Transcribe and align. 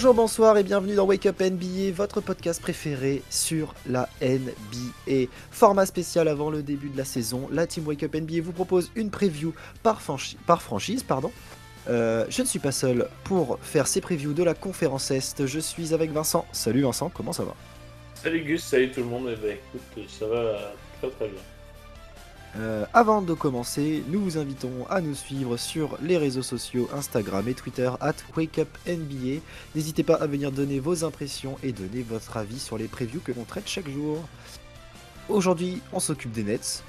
Bonjour, 0.00 0.14
bonsoir 0.14 0.56
et 0.56 0.62
bienvenue 0.62 0.94
dans 0.94 1.04
Wake 1.04 1.26
Up 1.26 1.42
NBA, 1.42 1.92
votre 1.94 2.22
podcast 2.22 2.62
préféré 2.62 3.22
sur 3.28 3.74
la 3.86 4.08
NBA. 4.22 5.26
Format 5.50 5.84
spécial 5.84 6.26
avant 6.26 6.48
le 6.48 6.62
début 6.62 6.88
de 6.88 6.96
la 6.96 7.04
saison, 7.04 7.50
la 7.52 7.66
team 7.66 7.86
Wake 7.86 8.04
Up 8.04 8.14
NBA 8.14 8.40
vous 8.42 8.52
propose 8.52 8.90
une 8.96 9.10
preview 9.10 9.52
par, 9.82 10.00
franchise. 10.00 11.02
Pardon. 11.02 11.30
Euh, 11.90 12.24
je 12.30 12.40
ne 12.40 12.46
suis 12.46 12.58
pas 12.58 12.72
seul 12.72 13.10
pour 13.24 13.58
faire 13.60 13.86
ces 13.86 14.00
previews 14.00 14.32
de 14.32 14.42
la 14.42 14.54
conférence 14.54 15.10
Est. 15.10 15.44
Je 15.44 15.58
suis 15.58 15.92
avec 15.92 16.12
Vincent. 16.12 16.46
Salut 16.50 16.80
Vincent, 16.80 17.10
comment 17.12 17.34
ça 17.34 17.44
va? 17.44 17.54
Salut 18.14 18.40
Gus, 18.40 18.64
salut 18.64 18.90
tout 18.90 19.00
le 19.00 19.06
monde. 19.06 19.28
Eh 19.30 19.36
ben, 19.36 19.58
écoute, 19.74 20.08
ça 20.08 20.26
va 20.26 20.72
très 20.98 21.10
très 21.10 21.28
bien. 21.28 21.42
Euh, 22.58 22.84
avant 22.92 23.22
de 23.22 23.32
commencer, 23.32 24.02
nous 24.08 24.20
vous 24.20 24.36
invitons 24.38 24.86
à 24.88 25.00
nous 25.00 25.14
suivre 25.14 25.56
sur 25.56 25.96
les 26.02 26.16
réseaux 26.16 26.42
sociaux 26.42 26.88
Instagram 26.92 27.46
et 27.48 27.54
Twitter 27.54 27.90
at 28.00 28.14
WakeUpNBA. 28.36 29.40
N'hésitez 29.74 30.02
pas 30.02 30.14
à 30.14 30.26
venir 30.26 30.50
donner 30.50 30.80
vos 30.80 31.04
impressions 31.04 31.58
et 31.62 31.72
donner 31.72 32.02
votre 32.02 32.36
avis 32.36 32.58
sur 32.58 32.76
les 32.76 32.88
previews 32.88 33.20
que 33.20 33.32
l'on 33.32 33.44
traite 33.44 33.68
chaque 33.68 33.88
jour. 33.88 34.18
Aujourd'hui, 35.28 35.80
on 35.92 36.00
s'occupe 36.00 36.32
des 36.32 36.42
Nets. 36.42 36.82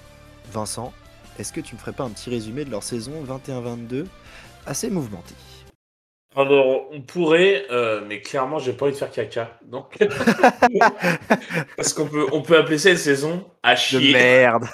Vincent, 0.51 0.93
est-ce 1.37 1.53
que 1.53 1.61
tu 1.61 1.75
me 1.75 1.79
ferais 1.79 1.93
pas 1.93 2.03
un 2.03 2.09
petit 2.09 2.31
résumé 2.31 2.65
de 2.65 2.71
leur 2.71 2.81
saison 2.81 3.23
21-22 3.23 4.05
assez 4.65 4.89
mouvementée 4.89 5.35
alors, 6.33 6.87
on 6.93 7.01
pourrait, 7.01 7.65
euh, 7.71 8.05
mais 8.07 8.21
clairement, 8.21 8.57
j'ai 8.57 8.71
pas 8.71 8.85
envie 8.85 8.93
de 8.93 8.97
faire 8.97 9.11
caca. 9.11 9.59
Donc, 9.65 9.97
parce 11.75 11.91
qu'on 11.91 12.07
peut, 12.07 12.25
on 12.31 12.41
peut 12.41 12.57
appeler 12.57 12.77
ça 12.77 12.91
une 12.91 12.95
saison 12.95 13.45
à 13.61 13.75
chier. 13.75 14.13
De 14.13 14.13
merde. 14.13 14.65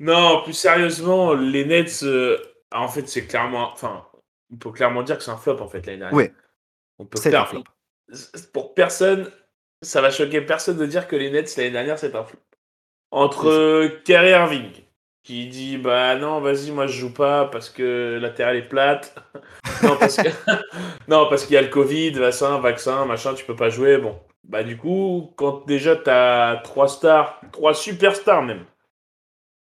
Non, 0.00 0.42
plus 0.42 0.52
sérieusement, 0.52 1.34
les 1.34 1.64
Nets, 1.64 2.02
euh, 2.02 2.38
en 2.72 2.88
fait, 2.88 3.08
c'est 3.08 3.26
clairement. 3.26 3.70
Enfin, 3.72 4.06
on 4.52 4.56
peut 4.56 4.70
clairement 4.70 5.02
dire 5.02 5.18
que 5.18 5.24
c'est 5.24 5.30
un 5.30 5.36
flop, 5.36 5.60
en 5.60 5.68
fait, 5.68 5.86
l'année 5.86 5.98
dernière. 5.98 6.16
Oui. 6.16 6.30
On 6.98 7.04
peut 7.04 7.20
faire. 7.20 7.48
flop. 7.48 7.64
Pour 8.52 8.74
personne, 8.74 9.30
ça 9.82 10.00
va 10.00 10.10
choquer 10.10 10.40
personne 10.40 10.78
de 10.78 10.86
dire 10.86 11.06
que 11.06 11.16
les 11.16 11.30
Nets, 11.30 11.56
l'année 11.56 11.70
dernière, 11.70 11.98
c'est 11.98 12.14
un 12.14 12.24
flop. 12.24 12.40
Entre 13.10 14.00
Kerry 14.04 14.30
Irving, 14.30 14.70
qui 15.22 15.46
dit 15.48 15.78
Bah 15.78 16.16
non, 16.16 16.40
vas-y, 16.40 16.70
moi, 16.70 16.86
je 16.86 16.98
joue 16.98 17.12
pas 17.12 17.46
parce 17.46 17.70
que 17.70 18.18
la 18.20 18.30
terre, 18.30 18.48
elle 18.48 18.58
est 18.58 18.68
plate. 18.68 19.14
non, 19.82 19.96
parce 19.98 20.16
que... 20.16 20.28
non, 21.08 21.28
parce 21.28 21.44
qu'il 21.44 21.54
y 21.54 21.58
a 21.58 21.62
le 21.62 21.68
Covid, 21.68 22.12
vaccin, 22.12 22.58
vaccin, 22.58 23.04
machin, 23.06 23.34
tu 23.34 23.44
peux 23.44 23.56
pas 23.56 23.70
jouer. 23.70 23.98
Bon. 23.98 24.18
Bah, 24.44 24.62
du 24.62 24.76
coup, 24.76 25.32
quand 25.36 25.66
déjà 25.66 25.96
t'as 25.96 26.56
trois 26.56 26.88
stars, 26.88 27.40
trois 27.52 27.74
superstars 27.74 28.42
même 28.42 28.64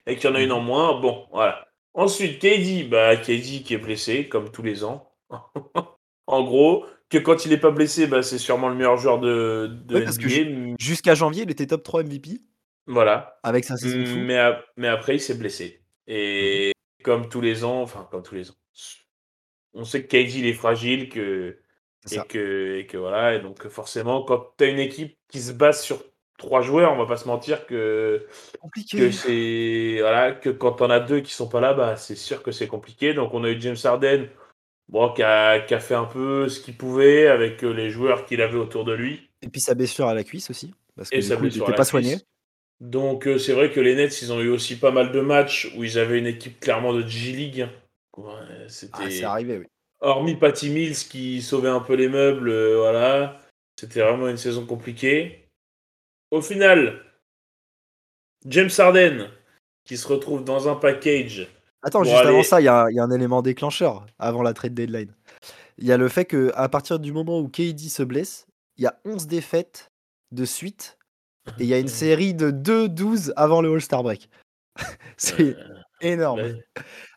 et 0.07 0.17
qu'il 0.17 0.31
y 0.31 0.33
en 0.33 0.37
a 0.37 0.41
une 0.41 0.53
en 0.53 0.61
moins, 0.61 1.01
bon, 1.01 1.27
voilà. 1.33 1.67
Ensuite, 1.95 2.39
KD, 2.39 2.89
bah, 2.89 3.17
KD 3.17 3.63
qui 3.65 3.75
est 3.75 3.79
blessé, 3.79 4.29
comme 4.29 4.51
tous 4.51 4.63
les 4.63 4.85
ans. 4.85 5.13
en 6.27 6.45
gros, 6.45 6.85
que 7.09 7.19
quand 7.19 7.45
il 7.45 7.51
n'est 7.51 7.59
pas 7.59 7.71
blessé, 7.71 8.07
bah, 8.07 8.23
c'est 8.23 8.39
sûrement 8.39 8.69
le 8.69 8.75
meilleur 8.75 8.97
joueur 8.97 9.19
de, 9.19 9.71
de 9.85 10.77
Jusqu'à 10.79 11.15
janvier, 11.15 11.45
il 11.45 11.51
était 11.51 11.67
top 11.67 11.83
3 11.83 12.05
MVP. 12.05 12.41
Voilà. 12.87 13.39
Avec 13.43 13.65
sa 13.65 13.77
saison 13.77 14.21
mais 14.77 14.89
après, 14.89 15.17
il 15.17 15.21
s'est 15.21 15.35
blessé. 15.35 15.83
Et 16.07 16.69
mhm. 16.69 17.05
comme 17.05 17.29
tous 17.29 17.41
les 17.41 17.65
ans, 17.65 17.83
enfin, 17.83 18.07
comme 18.11 18.23
tous 18.23 18.35
les 18.35 18.51
ans, 18.51 18.57
on 19.75 19.85
sait 19.85 20.05
que 20.05 20.09
KD, 20.09 20.37
il 20.37 20.47
est 20.47 20.53
fragile, 20.53 21.09
que, 21.09 21.59
et, 22.11 22.19
que, 22.29 22.79
et 22.79 22.87
que 22.87 22.97
voilà. 22.97 23.35
Et 23.35 23.41
donc, 23.41 23.67
forcément, 23.69 24.23
quand 24.23 24.55
tu 24.57 24.65
as 24.65 24.69
une 24.69 24.79
équipe 24.79 25.17
qui 25.29 25.41
se 25.41 25.53
base 25.53 25.83
sur 25.83 26.03
trois 26.39 26.63
joueurs, 26.63 26.93
on 26.93 26.97
va 26.97 27.07
pas 27.07 27.17
se 27.17 27.27
mentir 27.27 27.67
que, 27.67 28.27
que 28.93 29.11
c'est 29.11 29.99
voilà 30.01 30.33
que 30.33 30.51
quand 30.51 30.81
on 30.81 30.91
a 30.91 31.01
deux 31.01 31.21
qui 31.21 31.33
sont 31.33 31.49
pas 31.49 31.61
là, 31.61 31.75
bah 31.75 31.97
c'est 31.97 32.17
sûr 32.17 32.43
que 32.43 32.53
c'est 32.53 32.67
compliqué. 32.67 33.15
Donc 33.15 33.35
on 33.35 33.45
a 33.45 33.51
eu 33.51 33.61
James 33.61 33.77
Harden, 33.83 34.29
bon, 34.89 35.13
qui 35.13 35.23
a, 35.23 35.61
qui 35.61 35.75
a 35.75 35.81
fait 35.81 35.95
un 35.95 36.05
peu 36.05 36.49
ce 36.49 36.61
qu'il 36.61 36.77
pouvait 36.77 37.27
avec 37.29 37.65
euh, 37.65 37.73
les 37.73 37.91
joueurs 37.91 38.27
qu'il 38.27 38.41
avait 38.43 38.59
autour 38.59 38.85
de 38.85 38.93
lui. 38.93 39.29
Et 39.43 39.49
puis 39.49 39.61
sa 39.61 39.75
blessure 39.75 40.07
à 40.07 40.15
la 40.15 40.25
cuisse 40.25 40.51
aussi, 40.51 40.75
parce 40.97 41.11
que 41.11 41.17
Et 41.17 41.41
n'était 41.41 41.73
pas 41.73 41.85
soigné. 41.85 42.17
Donc 42.81 43.27
euh, 43.27 43.39
c'est 43.39 43.53
vrai 43.53 43.71
que 43.71 43.81
les 43.81 43.95
Nets, 43.95 44.21
ils 44.21 44.33
ont 44.33 44.41
eu 44.41 44.51
aussi 44.51 44.77
pas 44.77 44.91
mal 44.91 45.13
de 45.13 45.21
matchs 45.21 45.73
où 45.77 45.85
ils 45.85 45.99
avaient 45.99 46.19
une 46.19 46.27
équipe 46.27 46.61
clairement 46.61 46.93
de 46.93 47.07
G 47.07 47.33
League. 47.33 47.67
c'était. 48.69 48.93
Ah, 48.99 49.11
c'est 49.11 49.25
arrivé, 49.25 49.59
oui. 49.59 49.67
Hormis 50.01 50.37
Patty 50.37 50.69
Mills 50.69 51.09
qui 51.09 51.41
sauvait 51.41 51.71
un 51.71 51.81
peu 51.81 51.95
les 51.95 52.09
meubles, 52.09 52.51
euh, 52.51 52.77
voilà. 52.77 53.41
C'était 53.81 54.01
vraiment 54.01 54.29
une 54.29 54.37
saison 54.37 54.67
compliquée. 54.67 55.46
Au 56.31 56.43
final, 56.43 57.03
James 58.47 58.71
Harden, 58.77 59.31
qui 59.85 59.97
se 59.97 60.07
retrouve 60.09 60.45
dans 60.45 60.69
un 60.69 60.75
package. 60.75 61.49
Attends, 61.83 62.03
juste 62.03 62.17
avant 62.17 62.43
ça, 62.43 62.61
il 62.61 62.65
y, 62.65 62.69
a 62.69 62.85
un 62.85 63.11
élément 63.11 63.43
déclencheur 63.43 64.07
avant 64.19 64.43
la 64.43 64.53
trade 64.53 64.75
deadline. 64.75 65.15
Il 65.79 65.87
y 65.87 65.93
a 65.93 65.97
le 65.97 66.09
fait 66.09 66.25
qu'à 66.25 66.69
partir 66.69 66.99
du 66.99 67.13
moment 67.13 67.39
où 67.39 67.49
KD 67.49 67.89
se 67.89 68.03
blesse, 68.03 68.47
il 68.77 68.85
y 68.85 68.87
a 68.87 68.99
11 69.05 69.27
défaites 69.27 69.93
de 70.33 70.45
suite 70.45 70.99
et 71.59 71.65
il 71.65 71.67
y 71.67 71.75
a 71.75 71.79
une 71.79 71.89
série 71.89 72.35
de 72.35 72.51
2-12 72.51 73.33
avant 73.37 73.61
le 73.61 73.73
All-Star 73.73 74.03
break. 74.03 74.29
C'est 75.17 75.57
énorme. 76.01 76.57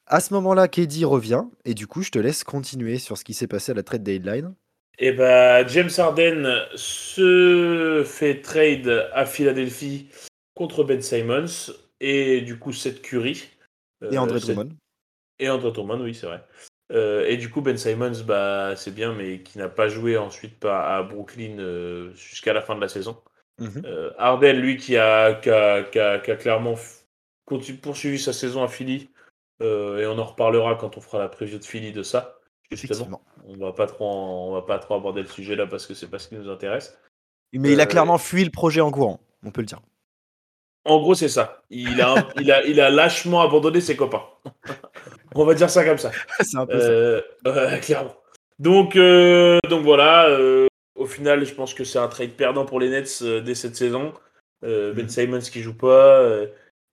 À 0.06 0.20
ce 0.20 0.34
moment-là, 0.36 0.68
KD 0.68 1.04
revient 1.04 1.46
et 1.66 1.74
du 1.74 1.88
coup, 1.88 2.04
je 2.04 2.12
te 2.12 2.20
laisse 2.20 2.44
continuer 2.44 3.00
sur 3.00 3.18
ce 3.18 3.24
qui 3.24 3.34
s'est 3.34 3.48
passé 3.48 3.72
à 3.72 3.76
la 3.76 3.84
trade 3.84 4.04
deadline. 4.04 4.54
Et 5.02 5.08
eh 5.08 5.12
ben, 5.14 5.66
James 5.70 5.90
Harden 5.98 6.66
se 6.76 8.04
fait 8.06 8.42
trade 8.42 9.10
à 9.14 9.26
Philadelphie 9.26 10.10
contre 10.56 10.84
Ben 10.84 11.02
Simons 11.02 11.72
et 12.02 12.42
du 12.42 12.60
coup 12.60 12.74
Seth 12.74 13.02
Curry. 13.02 13.46
Et 14.12 14.18
André 14.18 14.38
euh, 14.38 14.40
Drummond. 14.40 14.70
Et 15.40 15.50
André 15.50 15.72
Drummond, 15.72 16.02
oui, 16.02 16.14
c'est 16.14 16.28
vrai. 16.28 16.44
Euh, 16.92 17.26
et 17.28 17.38
du 17.38 17.50
coup, 17.50 17.62
Ben 17.62 17.78
Simons, 17.78 18.24
bah, 18.26 18.76
c'est 18.76 18.94
bien, 18.94 19.14
mais 19.14 19.42
qui 19.42 19.58
n'a 19.58 19.70
pas 19.70 19.88
joué 19.88 20.18
ensuite 20.18 20.66
à 20.66 21.02
Brooklyn 21.04 21.60
euh, 21.60 22.14
jusqu'à 22.16 22.52
la 22.52 22.62
fin 22.62 22.76
de 22.76 22.82
la 22.82 22.90
saison. 22.90 23.22
Harden, 24.18 24.54
lui, 24.54 24.76
qui 24.76 24.98
a, 24.98 25.34
qui 25.36 25.50
a, 25.50 26.36
clairement 26.36 26.76
poursuivi 27.46 28.20
sa 28.20 28.34
saison 28.34 28.64
à 28.64 28.68
Philly, 28.68 29.10
et 29.62 30.06
on 30.06 30.18
en 30.18 30.24
reparlera 30.24 30.76
quand 30.76 30.98
on 30.98 31.02
fera 31.02 31.20
la 31.20 31.30
preview 31.30 31.58
de 31.58 31.66
Philly 31.66 31.94
de 31.94 32.04
ça. 32.04 32.39
Effectivement. 32.72 33.22
On 33.48 33.58
va 33.58 33.74
pas 33.74 33.88
trop, 33.88 34.06
on 34.06 34.54
va 34.54 34.62
pas 34.62 34.80
trop 34.80 34.96
aborder 34.96 35.22
le 35.22 35.28
sujet 35.28 35.56
là 35.56 35.66
parce 35.66 35.88
que 35.88 35.94
c'est 35.94 36.08
pas 36.08 36.20
ce 36.20 36.28
qui 36.28 36.36
nous 36.36 36.50
intéresse. 36.50 36.98
Mais 37.54 37.72
il 37.72 37.80
a 37.80 37.84
euh, 37.84 37.88
clairement 37.88 38.18
fui 38.18 38.44
le 38.44 38.52
projet 38.52 38.82
en 38.82 38.92
courant, 38.92 39.20
on 39.44 39.52
peut 39.52 39.62
le 39.62 39.68
dire. 39.68 39.82
En 40.86 41.00
gros, 41.00 41.16
c'est 41.16 41.30
ça. 41.30 41.64
Il 41.70 42.00
a, 42.02 42.28
il, 42.40 42.52
a, 42.52 42.64
il 42.66 42.80
a 42.80 42.90
lâchement 42.90 43.42
abandonné 43.42 43.82
ses 43.82 43.96
copains. 43.96 44.24
on 45.36 45.46
va 45.46 45.54
dire 45.56 45.70
ça 45.70 45.84
comme 45.84 45.98
ça. 45.98 46.12
c'est 46.40 46.58
un 46.58 46.66
peu 46.66 46.80
ça. 46.80 46.88
Euh, 46.88 47.78
clairement. 47.80 48.16
Donc, 48.60 48.96
euh, 48.96 49.60
donc 49.68 49.84
voilà. 49.84 50.30
au 50.96 51.06
final, 51.06 51.46
je 51.46 51.54
pense 51.54 51.74
que 51.74 51.84
c'est 51.84 52.00
un 52.00 52.08
trade 52.08 52.32
perdant 52.32 52.66
pour 52.66 52.80
les 52.80 52.90
Nets 52.90 53.24
dès 53.24 53.56
cette 53.56 53.76
saison. 53.76 54.14
Ben 54.62 54.94
mhm. 54.94 55.10
Simons 55.10 55.40
qui 55.40 55.62
joue 55.62 55.76
pas, 55.76 56.24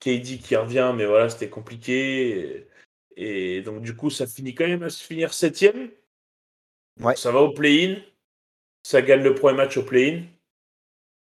KD 0.00 0.38
qui 0.38 0.56
revient, 0.56 0.92
mais 0.96 1.04
voilà, 1.04 1.28
c'était 1.28 1.48
compliqué. 1.48 2.66
Et 3.16 3.62
donc, 3.62 3.82
du 3.82 3.96
coup, 3.96 4.10
ça 4.10 4.26
finit 4.26 4.54
quand 4.54 4.66
même 4.66 4.82
à 4.82 4.90
se 4.90 5.02
finir 5.02 5.32
septième. 5.32 5.90
Ouais. 7.00 7.16
Ça 7.16 7.32
va 7.32 7.40
au 7.40 7.50
play-in. 7.50 7.96
Ça 8.82 9.02
gagne 9.02 9.22
le 9.22 9.34
premier 9.34 9.56
match 9.56 9.76
au 9.76 9.82
play-in. 9.82 10.22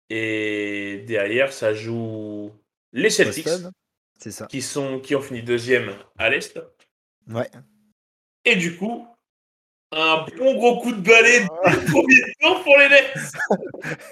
Et 0.10 1.04
derrière, 1.08 1.54
ça 1.54 1.74
joue 1.74 2.52
les 2.92 3.10
Celtics. 3.10 3.48
C'est 4.18 4.32
ça. 4.32 4.48
Qui, 4.48 4.62
sont, 4.62 5.00
qui 5.00 5.16
ont 5.16 5.22
fini 5.22 5.42
deuxième 5.42 5.94
à 6.18 6.30
l'Est. 6.30 6.60
Ouais. 7.30 7.50
Et 8.44 8.56
du 8.56 8.76
coup, 8.76 9.08
un 9.92 10.26
bon 10.38 10.56
gros 10.56 10.82
coup 10.82 10.92
de 10.92 11.02
balai 11.02 11.42
de 11.42 11.92
premier 11.92 12.34
tour 12.42 12.64
pour 12.64 12.78
les 12.78 12.90
Nets. 12.90 13.14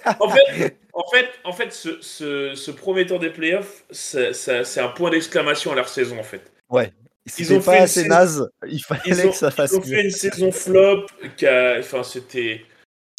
en 0.19 0.29
fait, 0.29 0.77
en 0.93 1.03
fait, 1.11 1.29
en 1.43 1.51
fait 1.51 1.73
ce, 1.73 2.01
ce, 2.01 2.55
ce 2.55 2.71
premier 2.71 3.05
tour 3.05 3.19
des 3.19 3.29
playoffs, 3.29 3.83
c'est 3.91 4.79
un 4.79 4.87
point 4.89 5.09
d'exclamation 5.09 5.73
à 5.73 5.75
leur 5.75 5.89
saison, 5.89 6.19
en 6.19 6.23
fait. 6.23 6.51
Ouais, 6.69 6.93
ils 7.37 7.53
ont 7.53 7.61
pas 7.61 7.81
assez 7.81 8.07
naze, 8.07 8.49
il 8.67 8.79
fallait 8.83 9.29
que 9.29 9.35
ça 9.35 9.51
fasse. 9.51 9.71
Ils 9.71 9.77
ont 9.77 9.81
fait 9.81 10.03
une 10.03 10.11
saison 10.11 10.51
flop, 10.51 11.05
qui 11.35 11.47
enfin 11.47 12.03
c'était, 12.03 12.65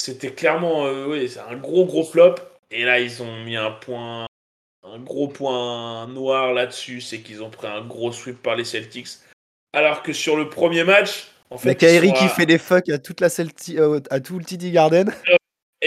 c'était 0.00 0.32
clairement, 0.32 0.87
euh, 0.87 1.06
oui, 1.06 1.28
c'est 1.28 1.40
un 1.40 1.56
gros 1.56 1.84
gros 1.84 2.05
flop. 2.05 2.37
Et 2.70 2.84
là, 2.84 3.00
ils 3.00 3.22
ont 3.22 3.44
mis 3.44 3.56
un 3.56 3.70
point, 3.70 4.26
un 4.84 4.99
gros 4.99 5.28
point 5.28 6.06
noir 6.06 6.52
là-dessus, 6.52 7.00
c'est 7.00 7.20
qu'ils 7.20 7.43
ont 7.43 7.50
pris 7.50 7.66
un 7.66 7.84
gros 7.84 8.12
sweep 8.12 8.43
par 8.43 8.56
les 8.56 8.64
Celtics. 8.64 9.08
Alors 9.72 10.02
que 10.02 10.12
sur 10.12 10.37
le 10.37 10.49
premier 10.49 10.84
match, 10.84 11.28
en 11.50 11.56
fait, 11.56 11.75
Kairi 11.75 12.12
qui 12.12 12.28
fait 12.28 12.46
des 12.46 12.58
fucks 12.58 12.88
à 12.90 12.99
toute 12.99 13.20
la 13.20 13.28
Celtic, 13.28 13.78
euh, 13.78 14.00
à 14.11 14.20
tout 14.20 14.38
le 14.38 14.44
TD 14.44 14.70
Garden. 14.70 15.12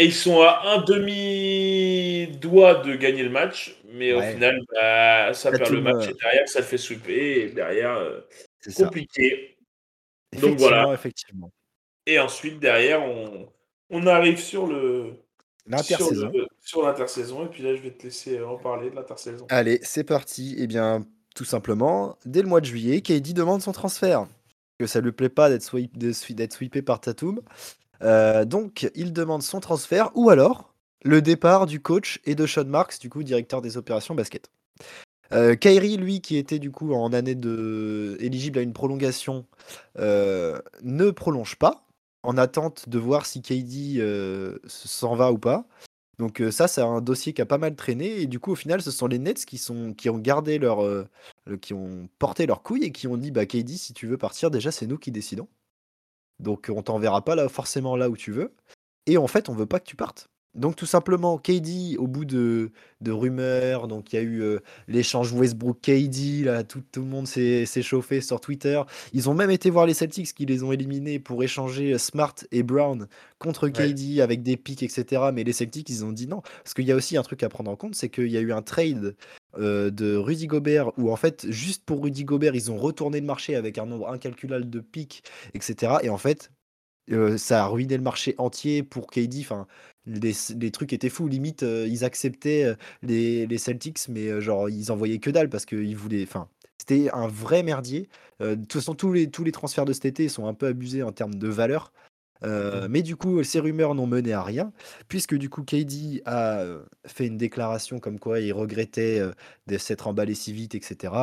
Et 0.02 0.06
ils 0.06 0.16
sont 0.16 0.42
à 0.42 0.64
un 0.66 0.82
demi-doigt 0.82 2.82
de 2.82 2.96
gagner 2.96 3.22
le 3.22 3.30
match, 3.30 3.80
mais 3.94 4.14
au 4.14 4.22
final, 4.22 4.60
bah, 4.74 5.32
ça 5.36 5.52
perd 5.52 5.70
le 5.70 5.82
match. 5.82 6.10
Et 6.10 6.16
derrière, 6.16 6.50
ça 6.50 6.58
le 6.58 6.66
fait 6.66 6.80
sweeper. 6.80 7.38
Et 7.38 7.50
derrière, 7.50 7.98
euh, 7.98 8.22
c'est 8.62 8.84
compliqué. 8.84 9.58
Donc 10.42 10.58
voilà. 10.58 10.92
Effectivement. 10.92 11.52
Et 12.08 12.18
ensuite, 12.18 12.60
derrière, 12.60 13.04
on, 13.04 13.48
on 13.92 14.08
arrive 14.08 14.40
sur 14.40 14.66
le. 14.66 15.14
L'intersaison. 15.68 16.32
Sur 16.62 16.82
l'intersaison. 16.82 17.46
Et 17.46 17.50
puis 17.50 17.62
là, 17.62 17.76
je 17.76 17.82
vais 17.82 17.92
te 17.92 18.02
laisser 18.02 18.42
en 18.42 18.58
parler 18.58 18.90
de 18.90 18.96
l'intersaison. 18.96 19.46
Allez, 19.50 19.82
c'est 19.84 20.04
parti. 20.04 20.56
Eh 20.58 20.66
bien, 20.66 21.06
tout 21.36 21.46
simplement, 21.46 22.18
dès 22.26 22.42
le 22.42 22.48
mois 22.48 22.60
de 22.60 22.66
juillet, 22.66 23.02
KD 23.02 23.34
demande 23.34 23.62
son 23.62 23.72
transfert. 23.72 24.26
Que 24.80 24.88
ça 24.88 25.00
lui 25.00 25.12
plaît 25.12 25.30
pas 25.30 25.52
d'être 25.52 25.62
sweep, 25.62 25.96
sweepé 26.50 26.82
par 26.82 27.02
Tatum. 27.02 27.40
Euh, 28.02 28.46
donc, 28.46 28.90
il 28.96 29.14
demande 29.14 29.44
son 29.44 29.60
transfert 29.60 30.12
ou 30.16 30.30
alors 30.30 30.74
le 31.04 31.22
départ 31.22 31.66
du 31.66 31.82
coach 31.82 32.20
et 32.26 32.36
de 32.36 32.46
Sean 32.46 32.66
Marks, 32.66 33.00
du 33.00 33.10
coup, 33.10 33.24
directeur 33.24 33.62
des 33.62 33.78
opérations 33.78 34.16
basket. 34.16 34.50
Euh, 35.34 35.56
Kyrie, 35.56 35.98
lui, 35.98 36.22
qui 36.22 36.38
était 36.38 36.60
du 36.60 36.72
coup 36.72 36.94
en 36.94 37.14
année 37.14 37.36
de 37.36 38.18
éligible 38.20 38.60
à 38.60 38.62
une 38.62 38.74
prolongation, 38.74 39.46
euh, 39.98 40.60
ne 40.84 41.12
prolonge 41.12 41.56
pas, 41.56 41.86
en 42.24 42.38
attente 42.38 42.90
de 42.90 43.00
voir 43.00 43.26
si 43.26 43.42
KD 43.42 44.00
euh, 44.00 44.60
s'en 44.68 45.16
va 45.16 45.32
ou 45.32 45.38
pas. 45.38 45.66
Donc 46.20 46.44
ça, 46.52 46.68
c'est 46.68 46.82
un 46.82 47.02
dossier 47.02 47.34
qui 47.34 47.42
a 47.42 47.46
pas 47.48 47.58
mal 47.58 47.76
traîné 47.76 48.22
et 48.22 48.28
du 48.28 48.40
coup, 48.40 48.52
au 48.52 48.56
final, 48.56 48.82
ce 48.82 48.92
sont 48.92 49.08
les 49.08 49.18
Nets 49.20 49.46
qui 49.46 49.58
sont 49.58 49.94
qui 49.94 50.10
ont 50.10 50.20
gardé 50.20 50.60
leur, 50.60 50.86
qui 51.62 51.74
ont 51.74 52.10
porté 52.20 52.46
leur 52.46 52.62
couille 52.62 52.84
et 52.84 52.92
qui 52.92 53.08
ont 53.08 53.18
dit, 53.18 53.32
bah 53.32 53.46
KD, 53.46 53.70
si 53.70 53.94
tu 53.94 54.08
veux 54.08 54.18
partir, 54.18 54.52
déjà 54.52 54.72
c'est 54.72 54.86
nous 54.86 55.00
qui 55.00 55.12
décidons. 55.12 55.48
Donc 56.42 56.72
on 56.74 56.82
t'enverra 56.82 57.24
pas 57.24 57.36
là 57.36 57.50
forcément 57.50 57.96
là 57.96 58.10
où 58.10 58.18
tu 58.18 58.32
veux. 58.32 58.54
Et 59.08 59.18
en 59.18 59.28
fait, 59.28 59.50
on 59.50 59.54
veut 59.54 59.66
pas 59.66 59.80
que 59.80 59.86
tu 59.86 59.96
partes. 59.96 60.31
Donc 60.54 60.76
tout 60.76 60.86
simplement, 60.86 61.38
KD, 61.38 61.98
au 61.98 62.08
bout 62.08 62.26
de, 62.26 62.72
de 63.00 63.12
rumeurs, 63.12 63.88
donc 63.88 64.12
il 64.12 64.16
y 64.18 64.20
a 64.20 64.22
eu 64.22 64.42
euh, 64.42 64.60
l'échange 64.90 65.32
Westbrook-KD, 65.32 66.44
là, 66.44 66.64
tout, 66.64 66.84
tout 66.92 67.02
le 67.02 67.08
monde 67.08 67.26
s'est 67.26 67.66
chauffé 67.82 68.20
sur 68.20 68.42
Twitter. 68.42 68.82
Ils 69.14 69.30
ont 69.30 69.34
même 69.34 69.50
été 69.50 69.70
voir 69.70 69.86
les 69.86 69.94
Celtics 69.94 70.34
qui 70.34 70.46
les 70.46 70.64
ont 70.64 70.74
éliminés 70.74 71.20
pour 71.20 71.42
échanger 71.42 71.94
euh, 71.94 71.98
Smart 71.98 72.36
et 72.52 72.64
Brown 72.64 73.08
contre 73.40 73.70
KD 73.70 74.20
avec 74.20 74.44
des 74.44 74.58
pics, 74.58 74.84
etc. 74.84 75.30
Mais 75.34 75.46
les 75.46 75.54
Celtics, 75.54 75.90
ils 75.90 76.04
ont 76.04 76.12
dit 76.12 76.28
non. 76.28 76.42
Parce 76.64 76.74
qu'il 76.74 76.86
y 76.86 76.92
a 76.92 76.96
aussi 76.96 77.16
un 77.16 77.24
truc 77.24 77.44
à 77.44 77.50
prendre 77.50 77.72
en 77.72 77.78
compte, 77.78 77.96
c'est 77.96 78.10
qu'il 78.10 78.28
y 78.28 78.38
a 78.38 78.42
eu 78.42 78.52
un 78.52 78.62
trade 78.62 79.16
euh, 79.58 79.90
de 79.90 80.16
Rudy 80.16 80.48
Gobert 80.48 80.92
où 80.98 81.12
en 81.12 81.16
fait, 81.16 81.50
juste 81.50 81.86
pour 81.86 82.04
Rudy 82.04 82.26
Gobert, 82.26 82.56
ils 82.56 82.72
ont 82.72 82.78
retourné 82.78 83.22
le 83.22 83.26
marché 83.26 83.56
avec 83.56 83.78
un 83.78 83.86
nombre 83.86 84.10
incalculable 84.10 84.70
de 84.70 84.82
pics, 84.82 85.24
etc. 85.54 85.94
Et 86.04 86.10
en 86.10 86.18
fait, 86.18 86.52
ça 87.38 87.64
a 87.64 87.68
ruiné 87.68 87.98
le 87.98 88.04
marché 88.04 88.36
entier 88.38 88.84
pour 88.84 89.08
KD. 89.08 89.40
Enfin, 89.42 89.68
les, 90.06 90.72
trucs 90.72 90.94
étaient 90.94 91.10
fous. 91.10 91.28
Limite, 91.28 91.64
euh, 91.64 91.88
ils 91.88 92.04
acceptaient 92.04 92.64
euh, 92.64 92.76
les, 93.04 93.58
Celtics, 93.58 94.08
mais 94.10 94.28
euh, 94.28 94.42
genre, 94.42 94.70
ils 94.70 94.92
envoyaient 94.92 95.20
que 95.20 95.30
dalle 95.30 95.50
parce 95.50 95.66
qu'ils 95.66 95.96
voulaient. 95.96 96.24
Enfin, 96.24 96.48
c'était 96.78 97.10
un 97.12 97.28
vrai 97.28 97.64
merdier. 97.64 98.10
de 98.40 98.56
toute 98.56 98.74
façon, 98.74 98.96
tous 98.96 99.14
les, 99.14 99.30
tous 99.30 99.44
les 99.44 99.52
transferts 99.52 99.86
de 99.86 99.94
cet 99.94 100.06
été 100.06 100.30
sont 100.30 100.48
un 100.48 100.54
peu 100.54 100.68
abusés 100.68 101.04
en 101.04 101.12
termes 101.12 101.36
de 101.36 101.48
valeur. 101.48 101.94
Mais 102.90 103.04
du 103.04 103.16
coup, 103.16 103.44
ces 103.44 103.60
rumeurs 103.60 103.94
n'ont 103.94 104.08
mené 104.08 104.34
à 104.34 104.42
rien, 104.42 104.74
puisque 105.08 105.36
du 105.36 105.48
coup, 105.48 105.64
KD 105.64 106.24
a 106.26 106.66
fait 107.06 107.28
une 107.28 107.38
déclaration 107.38 108.00
comme 108.00 108.18
quoi 108.18 108.40
il 108.40 108.52
regrettait 108.52 109.22
de 109.68 109.78
s'être 109.78 110.08
emballé 110.08 110.34
si 110.34 110.52
vite, 110.52 110.74
etc. 110.74 111.14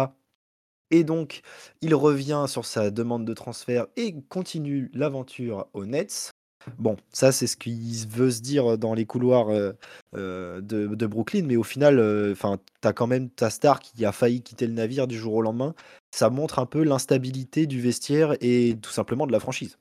Et 0.90 1.04
donc, 1.04 1.42
il 1.82 1.94
revient 1.94 2.46
sur 2.48 2.64
sa 2.64 2.90
demande 2.90 3.24
de 3.24 3.34
transfert 3.34 3.86
et 3.96 4.14
continue 4.28 4.90
l'aventure 4.94 5.68
aux 5.74 5.84
Nets. 5.84 6.32
Bon, 6.78 6.96
ça 7.12 7.32
c'est 7.32 7.46
ce 7.46 7.56
qu'il 7.56 8.06
veut 8.08 8.30
se 8.30 8.42
dire 8.42 8.76
dans 8.78 8.92
les 8.94 9.06
couloirs 9.06 9.48
euh, 9.48 9.72
euh, 10.16 10.60
de, 10.60 11.06
Brooklyn, 11.06 11.44
mais 11.46 11.56
au 11.56 11.62
final, 11.62 11.98
euh, 11.98 12.32
enfin, 12.32 12.58
tu 12.82 12.88
as 12.88 12.92
quand 12.92 13.06
même 13.06 13.30
ta 13.30 13.48
star 13.48 13.80
qui 13.80 14.04
a 14.04 14.12
failli 14.12 14.42
quitter 14.42 14.66
le 14.66 14.72
navire 14.72 15.06
du 15.06 15.16
jour 15.16 15.34
au 15.34 15.42
lendemain. 15.42 15.74
Ça 16.10 16.30
montre 16.30 16.58
un 16.58 16.66
peu 16.66 16.82
l'instabilité 16.82 17.66
du 17.66 17.80
vestiaire 17.80 18.36
et 18.40 18.76
tout 18.82 18.90
simplement 18.90 19.26
de 19.26 19.32
la 19.32 19.40
franchise. 19.40 19.78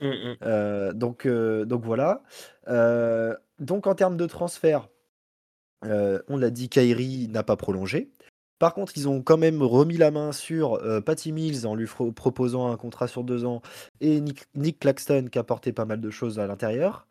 Mmh, 0.00 0.08
mmh. 0.08 0.92
donc, 0.92 1.26
donc 1.26 1.84
voilà. 1.84 2.22
donc 3.58 3.86
en 3.86 3.94
termes 3.94 4.16
de 4.16 4.26
transfert, 4.26 4.88
on 5.82 6.36
l'a 6.36 6.50
dit, 6.50 6.68
Kyrie 6.68 7.28
n'a 7.28 7.42
pas 7.42 7.56
prolongé. 7.56 8.10
Par 8.58 8.74
contre, 8.74 8.92
ils 8.96 9.08
ont 9.08 9.22
quand 9.22 9.36
même 9.36 9.62
remis 9.62 9.96
la 9.96 10.10
main 10.10 10.32
sur 10.32 10.74
euh, 10.74 11.00
Patty 11.00 11.32
Mills 11.32 11.66
en 11.66 11.74
lui 11.74 11.86
proposant 12.14 12.70
un 12.72 12.76
contrat 12.76 13.08
sur 13.08 13.24
deux 13.24 13.44
ans 13.44 13.62
et 14.00 14.20
Nick, 14.20 14.80
Claxton 14.80 15.28
qui 15.30 15.38
a 15.38 15.44
porté 15.44 15.72
pas 15.72 15.84
mal 15.84 16.00
de 16.00 16.10
choses 16.10 16.38
à 16.38 16.46
l'intérieur. 16.46 17.06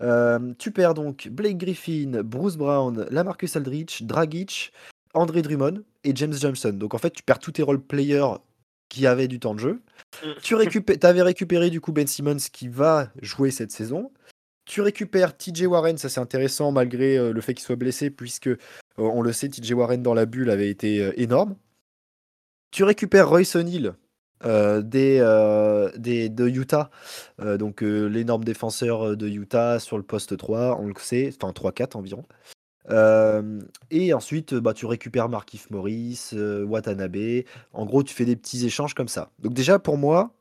Euh, 0.00 0.52
tu 0.58 0.70
perds 0.70 0.94
donc 0.94 1.28
Blake 1.28 1.58
Griffin, 1.58 2.22
Bruce 2.24 2.56
Brown, 2.56 3.06
Lamarcus 3.10 3.56
Aldrich, 3.56 4.04
Dragic, 4.04 4.72
André 5.14 5.42
Drummond 5.42 5.82
et 6.04 6.14
James 6.14 6.32
Johnson. 6.32 6.72
Donc 6.72 6.94
en 6.94 6.98
fait, 6.98 7.10
tu 7.10 7.22
perds 7.22 7.40
tous 7.40 7.52
tes 7.52 7.62
role 7.62 7.80
players 7.80 8.36
qui 8.88 9.06
avaient 9.06 9.28
du 9.28 9.40
temps 9.40 9.54
de 9.54 9.60
jeu. 9.60 9.82
Mm. 10.24 10.28
Tu 10.42 10.54
avais 11.02 11.22
récupéré 11.22 11.70
du 11.70 11.80
coup 11.80 11.92
Ben 11.92 12.06
Simmons 12.06 12.36
qui 12.52 12.68
va 12.68 13.08
jouer 13.20 13.50
cette 13.50 13.72
saison. 13.72 14.12
Tu 14.64 14.80
récupères 14.80 15.36
TJ 15.36 15.62
Warren, 15.62 15.98
ça 15.98 16.08
c'est 16.08 16.20
intéressant 16.20 16.70
malgré 16.70 17.18
euh, 17.18 17.32
le 17.32 17.40
fait 17.40 17.54
qu'il 17.54 17.64
soit 17.64 17.76
blessé, 17.76 18.10
puisque 18.10 18.50
on 18.98 19.22
le 19.22 19.32
sait, 19.32 19.48
TJ 19.48 19.72
Warren 19.72 20.02
dans 20.02 20.14
la 20.14 20.26
bulle 20.26 20.50
avait 20.50 20.68
été 20.68 21.02
euh, 21.02 21.12
énorme. 21.20 21.56
Tu 22.70 22.84
récupères 22.84 23.28
Royce 23.28 23.56
O'Neill 23.56 23.94
des, 24.44 25.18
de 25.20 26.48
Utah, 26.48 26.90
donc 27.38 27.80
l'énorme 27.82 28.42
défenseur 28.42 29.16
de 29.16 29.28
Utah 29.28 29.78
sur 29.78 29.96
le 29.96 30.02
poste 30.02 30.36
3, 30.36 30.80
on 30.80 30.88
le 30.88 30.94
sait, 30.98 31.32
enfin 31.40 31.52
3-4 31.52 31.96
environ. 31.96 32.24
et 33.92 34.12
ensuite, 34.12 34.54
bah, 34.54 34.74
tu 34.74 34.86
récupères 34.86 35.28
Markif 35.28 35.70
Morris, 35.70 36.30
Watanabe. 36.32 37.44
En 37.72 37.86
gros, 37.86 38.02
tu 38.02 38.14
fais 38.14 38.24
des 38.24 38.34
petits 38.34 38.66
échanges 38.66 38.94
comme 38.94 39.06
ça. 39.06 39.30
Donc 39.38 39.54
déjà, 39.54 39.78
pour 39.78 39.96
moi, 39.96 40.34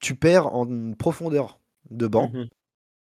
tu 0.00 0.14
perds 0.14 0.54
en 0.54 0.92
profondeur 0.92 1.58
de 1.90 2.06
banc. 2.06 2.30
Mmh 2.32 2.44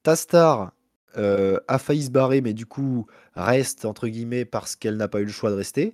ta 0.05 0.15
star 0.15 0.71
euh, 1.17 1.59
a 1.67 1.79
failli 1.79 2.03
se 2.03 2.11
barrer, 2.11 2.41
mais 2.41 2.53
du 2.53 2.65
coup 2.65 3.07
reste 3.35 3.85
entre 3.85 4.07
guillemets 4.07 4.45
parce 4.45 4.75
qu'elle 4.75 4.97
n'a 4.97 5.07
pas 5.07 5.21
eu 5.21 5.25
le 5.25 5.31
choix 5.31 5.49
de 5.49 5.55
rester. 5.55 5.93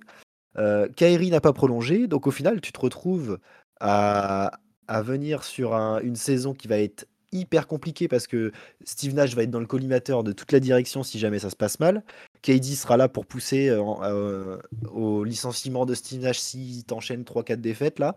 Euh, 0.58 0.88
Kairi 0.88 1.30
n'a 1.30 1.40
pas 1.40 1.52
prolongé, 1.52 2.06
donc 2.06 2.26
au 2.26 2.30
final 2.30 2.60
tu 2.60 2.72
te 2.72 2.80
retrouves 2.80 3.38
à, 3.80 4.58
venir 4.88 5.42
sur 5.42 5.72
une 5.74 6.16
saison 6.16 6.52
qui 6.52 6.68
va 6.68 6.78
être 6.78 7.06
hyper 7.32 7.66
compliquée 7.66 8.08
parce 8.08 8.26
que 8.26 8.52
Steve 8.84 9.14
Nash 9.14 9.34
va 9.34 9.42
être 9.42 9.50
dans 9.50 9.60
le 9.60 9.66
collimateur 9.66 10.22
de 10.22 10.32
toute 10.32 10.52
la 10.52 10.60
direction 10.60 11.02
si 11.02 11.18
jamais 11.18 11.38
ça 11.38 11.48
se 11.48 11.56
passe 11.56 11.80
mal. 11.80 12.04
KD 12.42 12.74
sera 12.74 12.98
là 12.98 13.08
pour 13.08 13.24
pousser 13.24 13.70
euh, 13.70 14.58
au 14.90 15.24
licenciement 15.24 15.86
de 15.86 15.94
Steve 15.94 16.20
Nash 16.20 16.38
s'il 16.38 16.84
t'enchaîne 16.84 17.22
3-4 17.22 17.56
défaites 17.56 17.98
là. 17.98 18.16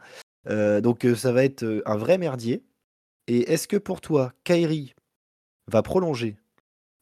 donc 0.81 1.07
ça 1.15 1.31
va 1.31 1.45
être 1.45 1.81
un 1.85 1.95
vrai 1.95 2.17
merdier. 2.17 2.63
Et 3.27 3.51
est-ce 3.53 3.69
que 3.69 3.77
pour 3.77 4.01
toi, 4.01 4.33
Kairi 4.43 4.93
va 5.71 5.81
prolonger 5.81 6.35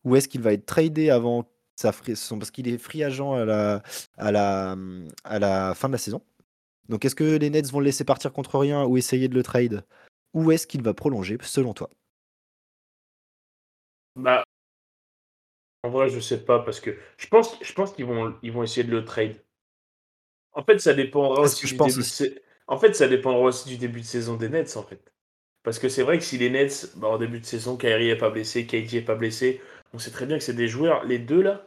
ou 0.04 0.16
est-ce 0.16 0.28
qu'il 0.28 0.42
va 0.42 0.54
être 0.54 0.66
tradé 0.66 1.10
avant 1.10 1.50
sa 1.76 1.92
parce 1.92 2.52
qu'il 2.52 2.68
est 2.68 2.78
free 2.78 3.04
agent 3.04 3.34
à 3.34 3.46
la, 3.46 3.84
à, 4.18 4.32
la, 4.32 4.76
à 5.24 5.40
la 5.40 5.74
fin 5.74 5.88
de 5.88 5.94
la 5.94 5.98
saison. 5.98 6.22
Donc 6.90 7.06
est-ce 7.06 7.16
que 7.16 7.38
les 7.38 7.50
Nets 7.50 7.72
vont 7.72 7.80
le 7.80 7.86
laisser 7.86 8.04
partir 8.04 8.32
contre 8.32 8.60
rien 8.60 8.86
ou 8.86 8.98
essayer 8.98 9.28
de 9.28 9.36
le 9.36 9.44
trade? 9.44 9.84
Ou 10.34 10.52
est-ce 10.52 10.68
qu'il 10.68 10.84
va 10.84 10.94
prolonger 10.94 11.38
selon 11.42 11.74
toi? 11.74 11.90
Bah 14.16 14.44
en 15.84 15.90
vrai 15.90 16.10
je 16.10 16.20
sais 16.20 16.46
pas 16.46 16.60
parce 16.60 16.80
que 16.80 16.96
je 17.18 17.28
pense, 17.28 17.58
je 17.62 17.74
pense 17.74 17.94
qu'ils 17.94 18.06
vont, 18.06 18.36
ils 18.44 18.52
vont 18.52 18.64
essayer 18.64 18.84
de 18.84 18.92
le 18.92 19.04
trade. 19.04 19.36
En 20.54 20.64
fait 20.64 20.80
ça 20.80 20.94
dépendra 20.94 21.42
aussi, 21.42 21.66
du 21.66 21.76
début 21.76 22.02
De... 22.02 22.42
En 22.68 22.78
fait 22.78 22.94
ça 22.96 23.08
dépendra 23.08 23.42
aussi 23.42 23.68
du 23.68 23.78
début 23.78 24.02
de 24.02 24.06
saison 24.06 24.36
des 24.36 24.50
Nets 24.50 24.78
en 24.78 24.84
fait. 24.84 25.14
Parce 25.64 25.80
que 25.80 25.88
c'est 25.88 26.04
vrai 26.04 26.18
que 26.18 26.26
si 26.26 26.38
les 26.38 26.50
Nets, 26.50 26.92
bah, 26.98 27.08
en 27.08 27.18
début 27.18 27.40
de 27.40 27.46
saison, 27.46 27.78
Kyrie 27.78 28.08
n'est 28.08 28.18
pas 28.18 28.30
blessé, 28.30 28.68
KD 28.68 28.96
n'est 28.96 29.02
pas 29.02 29.16
blessé, 29.16 29.62
on 29.94 30.00
sait 30.00 30.12
très 30.12 30.26
bien 30.26 30.38
que 30.38 30.44
c'est 30.44 30.54
des 30.54 30.68
joueurs, 30.68 31.04
les 31.06 31.20
deux 31.20 31.42
là, 31.42 31.66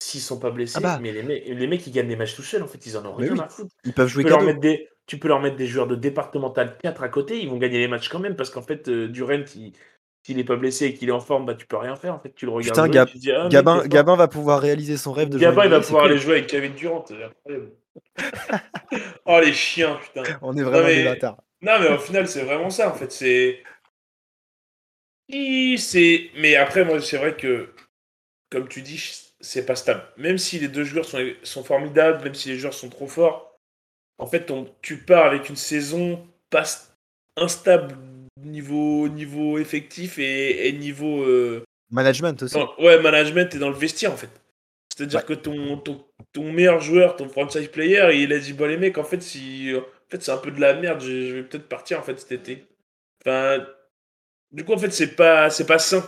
s'ils 0.00 0.20
sont 0.20 0.38
pas 0.38 0.50
blessés, 0.50 0.78
ah 0.78 0.80
bah. 0.80 0.98
mais 1.02 1.12
les, 1.12 1.22
mecs, 1.22 1.44
les 1.46 1.66
mecs 1.66 1.86
ils 1.86 1.92
gagnent 1.92 2.08
des 2.08 2.16
matchs 2.16 2.36
tout 2.36 2.42
seuls, 2.42 2.62
en 2.62 2.68
fait, 2.68 2.84
ils 2.86 2.96
en 2.96 3.04
ont 3.04 3.14
rien 3.14 3.38
à 3.38 3.48
foutre. 3.48 3.74
Ils 3.84 3.92
peuvent 3.92 4.08
jouer 4.08 4.24
tu 4.24 4.30
peux, 4.30 4.36
leur 4.36 4.44
mettre 4.44 4.60
des, 4.60 4.88
tu 5.06 5.18
peux 5.18 5.28
leur 5.28 5.40
mettre 5.40 5.56
des 5.56 5.66
joueurs 5.66 5.86
de 5.86 5.96
départemental 5.96 6.78
4 6.82 7.02
à 7.02 7.08
côté, 7.08 7.40
ils 7.40 7.48
vont 7.48 7.58
gagner 7.58 7.78
les 7.78 7.88
matchs 7.88 8.08
quand 8.08 8.20
même, 8.20 8.36
parce 8.36 8.50
qu'en 8.50 8.62
fait, 8.62 8.88
euh, 8.88 9.08
Durant, 9.08 9.44
s'il 9.46 10.36
n'est 10.36 10.44
pas 10.44 10.56
blessé 10.56 10.86
et 10.86 10.94
qu'il 10.94 11.08
est 11.08 11.12
en 11.12 11.20
forme, 11.20 11.46
bah, 11.46 11.54
tu 11.54 11.66
peux 11.66 11.76
rien 11.76 11.96
faire. 11.96 12.14
En 12.14 12.18
fait, 12.18 12.34
tu 12.34 12.46
le 12.46 12.52
regardes. 12.52 12.90
Putain, 12.90 13.34
ah, 13.34 13.48
Gabin, 13.48 13.86
Gabin 13.86 14.14
va 14.14 14.28
pouvoir 14.28 14.60
réaliser 14.60 14.96
son 14.96 15.12
rêve 15.12 15.30
de 15.30 15.38
Gabin, 15.38 15.64
il 15.64 15.70
va 15.70 15.80
pouvoir 15.80 16.04
aller 16.04 16.18
jouer 16.18 16.34
avec 16.34 16.46
Kevin 16.46 16.74
Durant. 16.74 17.04
oh, 19.26 19.40
les 19.42 19.52
chiens, 19.52 19.98
putain. 20.02 20.22
On 20.42 20.56
est 20.56 20.62
vraiment 20.62 20.86
des 20.86 21.04
bâtards. 21.04 21.38
Non, 21.62 21.72
mais 21.80 21.88
au 21.88 21.98
final, 21.98 22.28
c'est 22.28 22.42
vraiment 22.42 22.70
ça. 22.70 22.90
En 22.90 22.94
fait, 22.94 23.10
c'est. 23.10 23.62
C'est. 25.30 26.30
Mais 26.36 26.56
après, 26.56 26.84
moi, 26.84 27.00
c'est 27.00 27.18
vrai 27.18 27.36
que, 27.36 27.68
comme 28.50 28.68
tu 28.68 28.82
dis, 28.82 29.00
c'est 29.40 29.66
pas 29.66 29.76
stable. 29.76 30.02
Même 30.16 30.38
si 30.38 30.58
les 30.58 30.68
deux 30.68 30.84
joueurs 30.84 31.04
sont, 31.04 31.22
sont 31.42 31.64
formidables, 31.64 32.24
même 32.24 32.34
si 32.34 32.48
les 32.48 32.58
joueurs 32.58 32.74
sont 32.74 32.88
trop 32.88 33.06
forts, 33.06 33.58
en 34.18 34.26
fait, 34.26 34.50
tu 34.82 34.98
pars 34.98 35.26
avec 35.26 35.48
une 35.48 35.56
saison 35.56 36.26
pas 36.50 36.64
instable 37.36 37.96
niveau, 38.42 39.08
niveau 39.08 39.58
effectif 39.58 40.18
et, 40.18 40.72
niveau. 40.72 41.22
Euh, 41.22 41.62
management 41.90 42.42
aussi. 42.42 42.56
ouais, 42.78 43.00
management 43.00 43.54
et 43.54 43.58
dans 43.58 43.70
le 43.70 43.76
vestiaire, 43.76 44.12
en 44.12 44.16
fait. 44.16 44.30
C'est-à-dire 44.96 45.24
que 45.24 45.34
ton, 45.34 45.76
ton, 45.78 46.04
ton, 46.32 46.52
meilleur 46.52 46.80
joueur, 46.80 47.14
ton 47.14 47.28
franchise 47.28 47.68
player, 47.68 48.08
il 48.14 48.32
a 48.32 48.38
dit 48.38 48.52
Bon, 48.52 48.66
les 48.66 48.76
mecs, 48.76 48.98
en 48.98 49.04
fait, 49.04 49.22
si, 49.22 49.72
en 49.76 50.10
fait 50.10 50.22
c'est 50.22 50.32
un 50.32 50.38
peu 50.38 50.50
de 50.50 50.60
la 50.60 50.74
merde, 50.74 51.00
je, 51.00 51.34
vais 51.34 51.42
peut-être 51.42 51.68
partir 51.68 52.00
en 52.00 52.02
fait 52.02 52.18
cet 52.18 52.32
été. 52.32 52.66
Enfin, 53.20 53.64
du 54.52 54.64
coup, 54.64 54.72
en 54.72 54.78
fait, 54.78 54.90
c'est 54.90 55.14
pas, 55.16 55.50
c'est 55.50 55.66
pas 55.66 55.78
sain. 55.78 56.04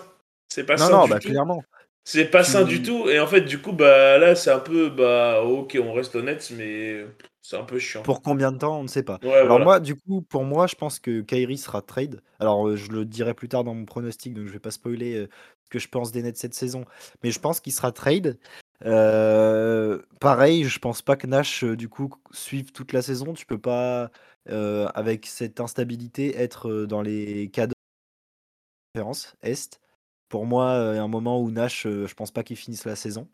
C'est 0.48 0.64
pas 0.64 0.76
non, 0.76 0.86
sain 0.86 0.90
non, 0.90 1.04
du 1.04 1.10
bah, 1.10 1.18
tout. 1.20 1.28
clairement. 1.28 1.62
C'est 2.04 2.26
pas 2.26 2.44
sain 2.44 2.64
du 2.64 2.82
tout. 2.82 3.08
Et 3.08 3.20
en 3.20 3.26
fait, 3.26 3.42
du 3.42 3.60
coup, 3.60 3.72
bah 3.72 4.18
là, 4.18 4.34
c'est 4.34 4.50
un 4.50 4.58
peu, 4.58 4.88
bah, 4.90 5.42
ok, 5.42 5.78
on 5.82 5.92
reste 5.92 6.14
honnête, 6.16 6.50
mais 6.56 7.04
C'est 7.42 7.56
un 7.56 7.64
peu 7.64 7.78
chiant. 7.78 8.02
Pour 8.02 8.22
combien 8.22 8.52
de 8.52 8.58
temps, 8.58 8.78
on 8.80 8.82
ne 8.84 8.88
sait 8.88 9.02
pas. 9.02 9.18
Ouais, 9.22 9.34
Alors 9.34 9.58
voilà. 9.58 9.64
moi, 9.64 9.80
du 9.80 9.96
coup, 9.96 10.22
pour 10.22 10.44
moi, 10.44 10.66
je 10.66 10.74
pense 10.76 10.98
que 10.98 11.20
Kyrie 11.22 11.58
sera 11.58 11.82
trade. 11.82 12.22
Alors, 12.38 12.66
euh, 12.68 12.76
je 12.76 12.90
le 12.90 13.04
dirai 13.04 13.34
plus 13.34 13.48
tard 13.48 13.64
dans 13.64 13.74
mon 13.74 13.84
pronostic, 13.84 14.34
donc 14.34 14.46
je 14.46 14.52
vais 14.52 14.58
pas 14.58 14.70
spoiler 14.70 15.14
euh, 15.16 15.28
ce 15.64 15.70
que 15.70 15.78
je 15.78 15.88
pense 15.88 16.12
des 16.12 16.22
Nets 16.22 16.36
cette 16.36 16.54
saison. 16.54 16.84
Mais 17.22 17.30
je 17.30 17.38
pense 17.40 17.60
qu'il 17.60 17.72
sera 17.72 17.92
trade. 17.92 18.38
Euh, 18.84 20.00
pareil, 20.20 20.64
je 20.64 20.78
pense 20.78 21.02
pas 21.02 21.16
que 21.16 21.26
Nash, 21.26 21.64
du 21.64 21.88
coup, 21.88 22.10
suive 22.32 22.72
toute 22.72 22.92
la 22.92 23.02
saison. 23.02 23.34
Tu 23.34 23.46
peux 23.46 23.58
pas, 23.58 24.10
euh, 24.48 24.88
avec 24.94 25.26
cette 25.26 25.60
instabilité, 25.60 26.36
être 26.36 26.86
dans 26.86 27.02
les 27.02 27.50
cadres 27.50 27.74
conférence 28.94 29.34
Est. 29.42 29.80
Pour 30.28 30.46
moi, 30.46 30.72
euh, 30.72 30.92
il 30.92 30.96
y 30.96 30.98
a 30.98 31.02
un 31.02 31.08
moment 31.08 31.40
où 31.40 31.50
Nash, 31.50 31.86
euh, 31.86 32.06
je 32.06 32.14
pense 32.14 32.30
pas 32.30 32.42
qu'il 32.42 32.56
finisse 32.56 32.84
la 32.84 32.96
saison. 32.96 33.28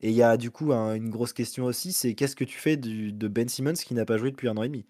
Et 0.00 0.10
il 0.10 0.14
y 0.14 0.22
a 0.22 0.36
du 0.36 0.50
coup 0.50 0.72
un- 0.72 0.94
une 0.94 1.10
grosse 1.10 1.32
question 1.32 1.64
aussi, 1.64 1.92
c'est 1.92 2.14
qu'est-ce 2.14 2.36
que 2.36 2.44
tu 2.44 2.58
fais 2.58 2.76
du- 2.76 3.12
de 3.12 3.28
Ben 3.28 3.48
Simmons 3.48 3.74
qui 3.74 3.94
n'a 3.94 4.04
pas 4.04 4.18
joué 4.18 4.30
depuis 4.30 4.48
un 4.48 4.56
an 4.56 4.62
et 4.64 4.68
demi? 4.68 4.84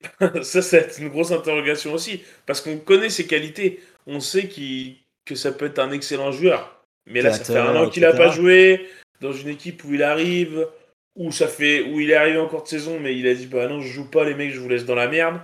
Ça, 0.42 0.62
c'est 0.62 0.98
une 0.98 1.08
grosse 1.08 1.30
interrogation 1.30 1.92
aussi. 1.92 2.22
Parce 2.46 2.60
qu'on 2.62 2.78
connaît 2.78 3.10
ses 3.10 3.26
qualités. 3.26 3.80
On 4.06 4.20
sait 4.20 4.48
qu'il- 4.48 4.96
que 5.26 5.34
ça 5.34 5.52
peut 5.52 5.66
être 5.66 5.78
un 5.78 5.92
excellent 5.92 6.32
joueur. 6.32 6.84
Mais 7.06 7.20
là, 7.20 7.32
ça 7.32 7.44
fait 7.44 7.58
un 7.58 7.76
an 7.76 7.90
qu'il 7.90 8.02
n'a 8.02 8.12
pas 8.12 8.30
joué. 8.30 8.88
Dans 9.20 9.32
une 9.32 9.48
équipe 9.48 9.84
où 9.84 9.92
il 9.94 10.02
arrive. 10.02 10.66
Où, 11.16 11.30
ça 11.30 11.48
fait, 11.48 11.82
où 11.82 12.00
il 12.00 12.10
est 12.10 12.14
arrivé 12.14 12.38
en 12.38 12.48
cours 12.48 12.62
de 12.62 12.68
saison. 12.68 12.98
Mais 12.98 13.16
il 13.16 13.26
a 13.28 13.34
dit 13.34 13.46
Bah 13.46 13.68
non, 13.68 13.80
je 13.82 13.88
joue 13.88 14.08
pas, 14.10 14.24
les 14.24 14.34
mecs, 14.34 14.52
je 14.52 14.58
vous 14.60 14.68
laisse 14.68 14.86
dans 14.86 14.94
la 14.94 15.06
merde. 15.06 15.40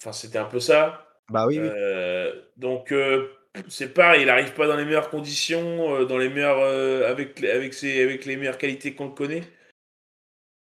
Enfin, 0.00 0.12
c'était 0.12 0.38
un 0.38 0.44
peu 0.44 0.60
ça. 0.60 1.07
Bah 1.30 1.46
oui, 1.46 1.58
oui. 1.58 1.68
Euh, 1.70 2.32
donc, 2.56 2.92
euh, 2.92 3.28
c'est 3.68 3.92
pareil. 3.92 4.22
Il 4.22 4.26
n'arrive 4.26 4.54
pas 4.54 4.66
dans 4.66 4.76
les 4.76 4.84
meilleures 4.84 5.10
conditions. 5.10 5.94
euh, 5.96 6.04
dans 6.04 6.18
les 6.18 6.28
meilleures, 6.28 6.62
avec, 7.06 7.42
avec, 7.44 7.74
ses, 7.74 8.02
avec 8.02 8.24
les 8.24 8.36
meilleures 8.36 8.58
qualités 8.58 8.94
qu'on 8.94 9.06
le 9.06 9.12
connaît. 9.12 9.42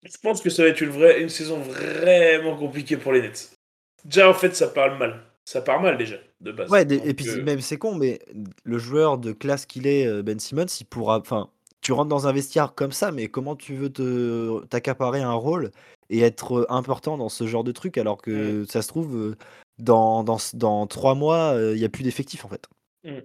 Je 0.05 0.17
pense 0.23 0.43
que 0.43 0.51
ça 0.51 0.65
va 0.65 0.69
être 0.69 0.81
une, 0.81 0.91
vraie, 0.91 1.23
une 1.23 1.29
saison 1.29 1.59
vraiment 1.59 2.57
compliquée 2.57 2.97
pour 2.97 3.13
les 3.13 3.23
Nets. 3.23 3.57
Déjà, 4.05 4.29
en 4.29 4.35
fait, 4.35 4.55
ça 4.55 4.69
parle 4.69 4.99
mal. 4.99 5.23
Ça 5.45 5.61
part 5.61 5.81
mal 5.81 5.97
déjà, 5.97 6.17
de 6.41 6.53
base. 6.53 6.71
Ouais, 6.71 6.85
Donc, 6.85 7.05
et 7.05 7.15
puis 7.15 7.29
euh, 7.29 7.43
même 7.43 7.61
c'est 7.61 7.77
con, 7.77 7.97
mais 7.97 8.21
le 8.63 8.79
joueur 8.79 9.19
de 9.19 9.33
classe 9.33 9.67
qu'il 9.67 9.87
est, 9.87 10.23
Ben 10.23 10.39
Simmons, 10.39 10.67
il 10.81 10.85
pourra. 10.85 11.19
Enfin, 11.19 11.51
tu 11.81 11.93
rentres 11.93 12.09
dans 12.09 12.29
un 12.29 12.33
vestiaire 12.33 12.75
comme 12.75 12.93
ça, 12.93 13.11
mais 13.11 13.27
comment 13.27 13.57
tu 13.57 13.75
veux 13.75 13.91
te 13.91 14.65
t'accaparer 14.67 15.21
un 15.21 15.33
rôle 15.33 15.73
et 16.11 16.21
être 16.21 16.67
important 16.69 17.17
dans 17.17 17.29
ce 17.29 17.47
genre 17.49 17.65
de 17.65 17.73
truc 17.73 17.99
alors 17.99 18.23
que 18.23 18.65
ça 18.69 18.83
se 18.83 18.89
trouve 18.89 19.35
dans, 19.83 20.25
dans, 20.25 20.39
dans 20.55 20.87
trois 20.87 21.15
mois, 21.15 21.55
il 21.59 21.75
n'y 21.79 21.85
a 21.85 21.89
plus 21.89 22.05
d'effectifs 22.05 22.45
en 22.45 22.49
fait. 22.49 22.69
Mm. 23.05 23.19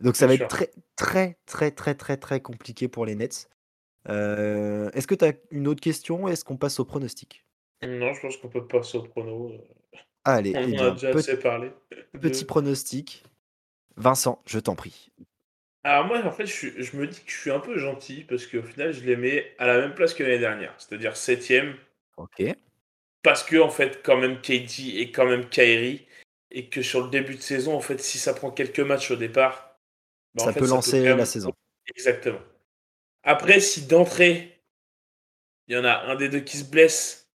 Donc 0.00 0.16
ça 0.16 0.26
va 0.26 0.34
sûr. 0.36 0.44
être 0.44 0.48
très 0.50 0.70
très 0.96 1.38
très 1.46 1.70
très 1.72 1.94
très 1.94 2.16
très 2.16 2.40
compliqué 2.40 2.86
pour 2.88 3.04
les 3.06 3.14
Nets. 3.14 3.48
Euh, 4.08 4.90
Est-ce 4.92 5.06
que 5.06 5.14
tu 5.14 5.24
as 5.24 5.32
une 5.50 5.66
autre 5.66 5.80
question? 5.80 6.28
Est-ce 6.28 6.44
qu'on 6.44 6.56
passe 6.56 6.78
au 6.80 6.84
pronostic? 6.84 7.44
Non, 7.82 8.12
je 8.14 8.20
pense 8.20 8.36
qu'on 8.36 8.48
peut 8.48 8.66
passer 8.66 8.98
au 8.98 9.02
prono. 9.02 9.52
Allez, 10.24 10.52
On 10.56 10.60
eh 10.60 10.62
en 10.62 10.66
a 10.66 10.70
bien, 10.70 10.92
déjà 10.92 11.10
pe- 11.12 11.18
assez 11.18 11.38
parlé. 11.38 11.72
petit 12.20 12.44
pronostic. 12.44 13.24
Vincent, 13.96 14.40
je 14.46 14.58
t'en 14.60 14.76
prie. 14.76 15.10
Alors 15.84 16.06
moi, 16.06 16.24
en 16.24 16.30
fait, 16.30 16.46
je, 16.46 16.52
suis- 16.52 16.82
je 16.82 16.96
me 16.96 17.06
dis 17.06 17.20
que 17.24 17.30
je 17.30 17.36
suis 17.36 17.50
un 17.50 17.60
peu 17.60 17.78
gentil 17.78 18.24
parce 18.24 18.46
qu'au 18.46 18.62
final, 18.62 18.92
je 18.92 19.04
les 19.04 19.16
mets 19.16 19.54
à 19.58 19.66
la 19.66 19.78
même 19.78 19.94
place 19.94 20.14
que 20.14 20.22
l'année 20.22 20.38
dernière. 20.38 20.74
C'est-à-dire 20.78 21.16
septième. 21.16 21.76
Ok. 22.16 22.42
Parce 23.28 23.42
que, 23.42 23.58
en 23.58 23.68
fait, 23.68 24.00
quand 24.02 24.16
même, 24.16 24.40
KD 24.40 24.96
et 24.96 25.12
quand 25.12 25.26
même 25.26 25.50
Kyrie. 25.50 26.06
Et 26.50 26.70
que 26.70 26.80
sur 26.80 27.02
le 27.02 27.10
début 27.10 27.34
de 27.34 27.42
saison, 27.42 27.74
en 27.74 27.80
fait, 27.80 28.00
si 28.00 28.16
ça 28.16 28.32
prend 28.32 28.50
quelques 28.50 28.80
matchs 28.80 29.10
au 29.10 29.16
départ, 29.16 29.76
bah, 30.34 30.44
en 30.44 30.46
ça 30.46 30.52
fait, 30.54 30.60
peut 30.60 30.66
ça 30.66 30.74
lancer 30.76 31.00
même- 31.02 31.18
la 31.18 31.26
saison. 31.26 31.52
Exactement. 31.94 32.40
Après, 33.24 33.60
si 33.60 33.82
d'entrée, 33.86 34.62
il 35.66 35.76
y 35.76 35.78
en 35.78 35.84
a 35.84 36.04
un 36.06 36.14
des 36.16 36.30
deux 36.30 36.40
qui 36.40 36.56
se 36.56 36.64
blesse, 36.64 37.28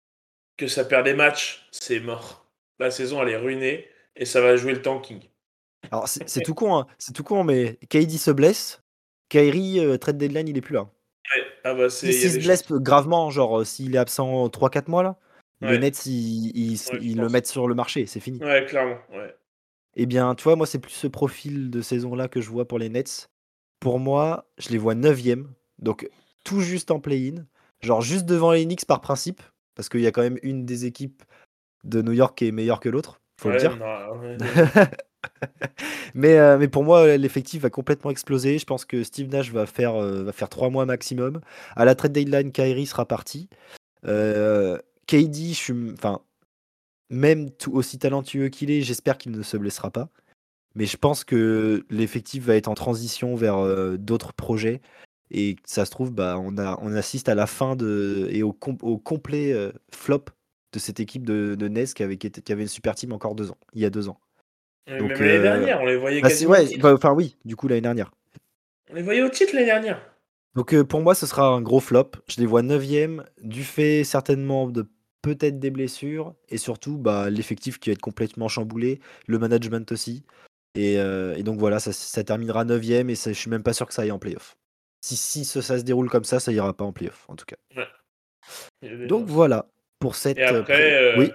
que 0.56 0.68
ça 0.68 0.84
perd 0.84 1.06
des 1.06 1.14
matchs, 1.14 1.66
c'est 1.72 1.98
mort. 1.98 2.46
La 2.78 2.92
saison, 2.92 3.20
elle 3.22 3.30
est 3.30 3.36
ruinée 3.36 3.88
et 4.14 4.24
ça 4.26 4.40
va 4.40 4.54
jouer 4.54 4.74
le 4.74 4.82
tanking. 4.82 5.20
Alors 5.90 6.06
c'est 6.06 6.42
tout 6.42 6.54
con, 6.54 6.76
hein. 6.76 6.86
c'est 6.98 7.12
tout 7.12 7.24
con, 7.24 7.42
mais 7.42 7.80
KD 7.88 8.16
se 8.16 8.30
blesse, 8.30 8.80
Kyrie 9.28 9.80
euh, 9.80 9.96
trade 9.96 10.18
deadline 10.18 10.46
il 10.46 10.56
est 10.56 10.60
plus 10.60 10.74
là. 10.74 10.82
Ouais. 10.82 11.42
Ah 11.64 11.74
bah, 11.74 11.90
s'il 11.90 12.14
se 12.14 12.36
des 12.36 12.44
blesse 12.44 12.64
chances. 12.68 12.78
gravement, 12.78 13.30
genre 13.30 13.60
euh, 13.60 13.64
s'il 13.64 13.96
est 13.96 13.98
absent 13.98 14.46
3-4 14.48 14.88
mois 14.88 15.02
là, 15.02 15.18
les 15.60 15.68
Ouais. 15.68 15.78
Nets 15.78 16.06
ils, 16.06 16.52
ils- 16.56 16.70
Ouais, 16.92 16.98
je 17.00 17.04
ils 17.06 17.16
le 17.16 17.28
mettent 17.28 17.46
sur 17.46 17.68
le 17.68 17.74
marché, 17.74 18.06
c'est 18.06 18.20
fini. 18.20 18.38
Ouais, 18.42 18.64
clairement. 18.66 18.96
Ouais. 19.12 19.34
Eh 19.96 20.06
bien, 20.06 20.34
tu 20.34 20.44
vois, 20.44 20.56
moi 20.56 20.66
c'est 20.66 20.78
plus 20.78 20.92
ce 20.92 21.06
profil 21.06 21.70
de 21.70 21.82
saison 21.82 22.14
là 22.14 22.28
que 22.28 22.40
je 22.40 22.48
vois 22.48 22.66
pour 22.66 22.78
les 22.78 22.88
Nets. 22.88 23.28
Pour 23.80 23.98
moi, 23.98 24.46
je 24.58 24.68
les 24.70 24.78
vois 24.78 24.94
9ème, 24.94 25.46
donc 25.78 26.08
tout 26.44 26.60
juste 26.60 26.90
en 26.90 27.00
play-in, 27.00 27.44
genre 27.80 28.00
juste 28.02 28.24
devant 28.26 28.52
les 28.52 28.64
Knicks 28.64 28.84
par 28.86 29.00
principe, 29.00 29.42
parce 29.74 29.88
qu'il 29.88 30.00
y 30.00 30.06
a 30.06 30.12
quand 30.12 30.22
même 30.22 30.38
une 30.42 30.64
des 30.66 30.84
équipes 30.84 31.22
de 31.84 32.02
New 32.02 32.12
York 32.12 32.36
qui 32.36 32.46
est 32.46 32.52
meilleure 32.52 32.78
que 32.80 32.88
l'autre, 32.90 33.20
faut 33.40 33.48
Ouais, 33.48 33.54
le 33.54 33.60
dire. 33.60 33.76
non, 33.78 34.20
ouais, 34.20 34.36
mais, 36.14 36.38
euh, 36.38 36.58
mais 36.58 36.68
pour 36.68 36.84
moi, 36.84 37.16
l'effectif 37.16 37.62
va 37.62 37.70
complètement 37.70 38.10
exploser. 38.10 38.58
Je 38.58 38.64
pense 38.66 38.84
que 38.84 39.02
Steve 39.02 39.28
Nash 39.30 39.50
va 39.50 39.66
faire, 39.66 39.94
euh, 39.94 40.22
va 40.24 40.32
faire 40.32 40.48
3 40.48 40.70
mois 40.70 40.84
maximum. 40.86 41.40
À 41.76 41.84
la 41.84 41.94
trade 41.94 42.12
deadline, 42.12 42.52
Kyrie 42.52 42.86
sera 42.86 43.06
parti. 43.06 43.48
Euh, 44.06 44.78
KD, 45.10 45.48
je 45.50 45.54
suis, 45.54 45.74
enfin, 45.92 46.20
même 47.10 47.50
tout 47.50 47.72
aussi 47.72 47.98
talentueux 47.98 48.48
qu'il 48.48 48.70
est, 48.70 48.82
j'espère 48.82 49.18
qu'il 49.18 49.32
ne 49.32 49.42
se 49.42 49.56
blessera 49.56 49.90
pas. 49.90 50.08
Mais 50.76 50.86
je 50.86 50.96
pense 50.96 51.24
que 51.24 51.84
l'effectif 51.90 52.44
va 52.44 52.54
être 52.54 52.68
en 52.68 52.74
transition 52.74 53.34
vers 53.34 53.58
euh, 53.58 53.96
d'autres 53.96 54.32
projets. 54.32 54.80
Et 55.32 55.56
ça 55.64 55.84
se 55.84 55.90
trouve, 55.90 56.12
bah, 56.12 56.36
on, 56.40 56.58
a, 56.58 56.78
on 56.80 56.92
assiste 56.94 57.28
à 57.28 57.34
la 57.34 57.46
fin 57.46 57.76
de, 57.76 58.28
et 58.30 58.42
au, 58.42 58.52
com- 58.52 58.78
au 58.82 58.98
complet 58.98 59.52
euh, 59.52 59.72
flop 59.92 60.26
de 60.72 60.78
cette 60.78 61.00
équipe 61.00 61.26
de, 61.26 61.56
de 61.56 61.68
Nets 61.68 61.94
qui 61.94 62.02
avait, 62.02 62.16
qui, 62.16 62.28
était- 62.28 62.40
qui 62.42 62.52
avait 62.52 62.62
une 62.62 62.68
super 62.68 62.94
team 62.94 63.12
encore 63.12 63.34
deux 63.34 63.50
ans, 63.50 63.58
il 63.74 63.80
y 63.80 63.84
a 63.84 63.90
deux 63.90 64.08
ans. 64.08 64.20
Mais 64.88 64.98
Donc, 64.98 65.10
Même 65.10 65.18
l'année 65.20 65.32
euh, 65.38 65.42
dernière, 65.42 65.80
on 65.82 65.86
les 65.86 65.96
voyait 65.96 66.20
Bah, 66.20 66.28
quasiment 66.28 66.52
ouais, 66.52 66.78
bah, 66.78 66.94
enfin 66.94 67.12
oui, 67.12 67.36
du 67.44 67.56
coup 67.56 67.66
l'année 67.68 67.80
dernière. 67.80 68.12
On 68.90 68.94
les 68.94 69.02
voyait 69.02 69.22
au 69.22 69.28
titre 69.28 69.54
l'année 69.54 69.66
dernière. 69.66 70.00
Donc 70.54 70.74
euh, 70.74 70.84
pour 70.84 71.00
moi, 71.00 71.14
ce 71.14 71.26
sera 71.26 71.48
un 71.48 71.60
gros 71.62 71.80
flop. 71.80 72.10
Je 72.28 72.40
les 72.40 72.46
vois 72.46 72.62
9 72.62 72.84
du 73.42 73.62
fait 73.62 74.02
certainement 74.04 74.68
de 74.68 74.88
peut-être 75.22 75.58
des 75.58 75.70
blessures 75.70 76.34
et 76.48 76.58
surtout 76.58 76.98
bah, 76.98 77.30
l'effectif 77.30 77.78
qui 77.78 77.90
va 77.90 77.92
être 77.94 78.00
complètement 78.00 78.48
chamboulé, 78.48 79.00
le 79.26 79.38
management 79.38 79.90
aussi. 79.92 80.24
Et, 80.74 80.98
euh, 80.98 81.34
et 81.36 81.42
donc 81.42 81.58
voilà, 81.58 81.80
ça, 81.80 81.92
ça 81.92 82.24
terminera 82.24 82.64
9 82.64 82.82
et 82.88 83.14
ça, 83.14 83.32
je 83.32 83.38
suis 83.38 83.50
même 83.50 83.62
pas 83.62 83.72
sûr 83.72 83.86
que 83.86 83.94
ça 83.94 84.02
aille 84.02 84.12
en 84.12 84.18
playoff. 84.18 84.56
Si, 85.02 85.16
si 85.16 85.44
ça, 85.44 85.62
ça 85.62 85.78
se 85.78 85.84
déroule 85.84 86.10
comme 86.10 86.24
ça, 86.24 86.40
ça 86.40 86.52
ira 86.52 86.72
pas 86.74 86.84
en 86.84 86.92
playoff 86.92 87.24
en 87.28 87.36
tout 87.36 87.46
cas. 87.46 87.56
Donc 89.06 89.26
voilà 89.26 89.70
pour 89.98 90.14
cette. 90.14 90.38
Et 90.38 90.42
euh, 90.44 90.60
après, 90.60 90.94
euh, 90.94 91.18
Oui, 91.18 91.30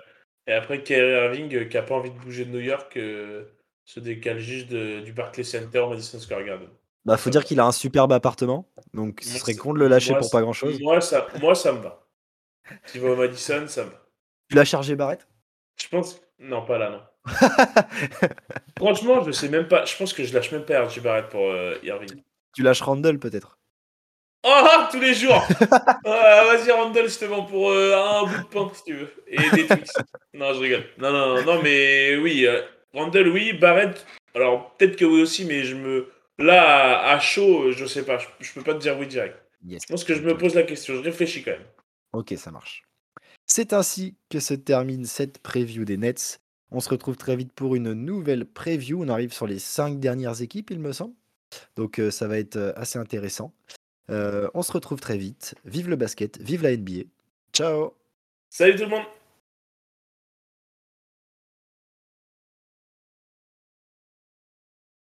et 0.47 0.53
après 0.53 0.83
Kyrie 0.83 1.11
Irving, 1.11 1.55
euh, 1.55 1.65
qui 1.65 1.77
a 1.77 1.83
pas 1.83 1.95
envie 1.95 2.11
de 2.11 2.17
bouger 2.17 2.45
de 2.45 2.51
New 2.51 2.59
York, 2.59 2.95
euh, 2.97 3.45
se 3.85 3.99
décale 3.99 4.39
juste 4.39 4.69
de- 4.69 5.01
du 5.01 5.13
Barclays 5.13 5.43
Center 5.43 5.79
au 5.79 5.89
Madison 5.89 6.19
Square 6.19 6.43
Garden. 6.43 6.69
bah 7.05 7.17
faut 7.17 7.29
dire 7.29 7.43
qu'il 7.43 7.59
a 7.59 7.65
un 7.65 7.71
superbe 7.71 8.11
appartement, 8.13 8.67
donc 8.95 9.19
ce 9.21 9.37
serait 9.37 9.55
con 9.55 9.73
de 9.73 9.79
le 9.79 9.87
lâcher 9.87 10.11
moi, 10.11 10.19
pour 10.19 10.31
pas 10.31 10.41
grand 10.41 10.53
chose. 10.53 10.79
Moi, 10.81 11.01
ça, 11.01 11.27
moi, 11.39 11.53
ça 11.53 11.71
me 11.71 11.79
va. 11.79 12.04
Tu 12.91 12.99
vas 12.99 13.09
au 13.11 13.15
Madison, 13.15 13.65
va. 13.65 13.83
Tu 14.49 14.55
l'as 14.55 14.65
chargé 14.65 14.95
Barrett? 14.95 15.27
Je 15.81 15.87
pense. 15.87 16.21
Non, 16.39 16.65
pas 16.65 16.77
là, 16.77 16.89
non. 16.89 17.01
Franchement, 18.77 19.23
je 19.23 19.31
sais 19.31 19.49
même 19.49 19.67
pas. 19.67 19.85
Je 19.85 19.95
pense 19.97 20.13
que 20.13 20.23
je 20.23 20.33
lâche 20.33 20.51
même 20.51 20.65
pas 20.65 20.83
RJ 20.85 21.01
Barrett 21.01 21.27
pour 21.29 21.49
euh, 21.49 21.75
Irving. 21.83 22.21
Tu 22.55 22.61
lâches 22.63 22.81
Randall 22.81 23.19
peut-être 23.19 23.57
Oh, 24.47 24.67
tous 24.91 24.99
les 24.99 25.15
jours 25.15 25.43
Ah, 26.05 26.43
Vas-y, 26.45 26.71
Randall, 26.71 27.07
vends 27.27 27.45
pour 27.45 27.71
euh, 27.71 27.95
un 27.95 28.25
bout 28.25 28.37
de 28.43 28.47
pain, 28.47 28.71
si 28.75 28.83
tu 28.83 28.93
veux. 28.93 29.11
Et 29.27 29.37
des 29.55 29.65
Twix. 29.65 29.91
non, 30.33 30.53
je 30.53 30.59
rigole. 30.59 30.85
Non, 30.99 31.11
non, 31.11 31.35
non, 31.35 31.43
non 31.43 31.61
mais 31.63 32.15
oui. 32.17 32.45
euh, 32.45 32.61
Randall, 32.93 33.29
oui. 33.29 33.53
Barrett, 33.53 34.05
alors 34.35 34.75
peut-être 34.77 34.97
que 34.97 35.05
oui 35.05 35.21
aussi, 35.21 35.45
mais 35.45 35.63
je 35.63 35.75
me. 35.75 36.11
Là, 36.37 36.99
à, 36.99 37.13
à 37.15 37.19
chaud, 37.19 37.71
je 37.71 37.85
sais 37.85 38.03
pas. 38.05 38.19
Je, 38.19 38.27
je 38.41 38.53
peux 38.53 38.61
pas 38.61 38.73
te 38.73 38.79
dire 38.79 38.97
oui 38.99 39.07
direct. 39.07 39.35
Yes. 39.65 39.81
Je 39.83 39.87
pense 39.87 40.03
que 40.03 40.13
je 40.13 40.21
me 40.21 40.37
pose 40.37 40.53
la 40.53 40.63
question. 40.63 40.93
Je 40.95 40.99
réfléchis 40.99 41.43
quand 41.43 41.51
même. 41.51 41.65
Ok, 42.15 42.33
ça 42.37 42.49
marche. 42.49 42.83
C'est 43.45 43.73
ainsi 43.73 44.15
que 44.29 44.39
se 44.39 44.53
termine 44.53 45.05
cette 45.05 45.39
preview 45.39 45.83
des 45.83 45.97
Nets. 45.97 46.39
On 46.71 46.79
se 46.79 46.89
retrouve 46.89 47.17
très 47.17 47.35
vite 47.35 47.51
pour 47.51 47.75
une 47.75 47.91
nouvelle 47.91 48.45
preview. 48.45 49.03
On 49.03 49.09
arrive 49.09 49.33
sur 49.33 49.47
les 49.47 49.59
cinq 49.59 49.99
dernières 49.99 50.41
équipes, 50.41 50.71
il 50.71 50.79
me 50.79 50.93
semble. 50.93 51.13
Donc 51.75 51.99
euh, 51.99 52.11
ça 52.11 52.27
va 52.27 52.39
être 52.39 52.55
euh, 52.55 52.73
assez 52.77 52.97
intéressant. 52.97 53.53
Euh, 54.09 54.49
on 54.53 54.61
se 54.61 54.71
retrouve 54.71 55.01
très 55.01 55.17
vite. 55.17 55.55
Vive 55.65 55.89
le 55.89 55.97
basket, 55.97 56.39
vive 56.41 56.63
la 56.63 56.75
NBA. 56.75 57.03
Ciao 57.51 57.93
Salut 58.49 58.75
tout 58.75 58.83
le 58.83 58.89
monde 58.89 59.05